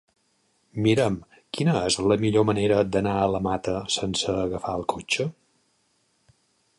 Mira'm 0.85 1.17
quina 1.57 1.75
és 1.89 1.97
la 2.13 2.17
millor 2.23 2.47
manera 2.51 2.79
d'anar 2.95 3.13
a 3.25 3.29
la 3.35 3.41
Mata 3.49 3.77
sense 3.99 4.35
agafar 4.47 4.77
el 4.81 4.87
cotxe. 4.95 5.31